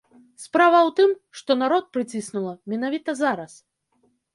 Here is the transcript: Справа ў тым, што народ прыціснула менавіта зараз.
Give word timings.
Справа 0.43 0.79
ў 0.87 0.91
тым, 1.01 1.13
што 1.41 1.51
народ 1.61 1.85
прыціснула 2.01 2.59
менавіта 2.75 3.11
зараз. 3.25 3.51